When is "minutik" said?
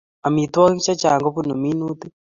1.63-2.13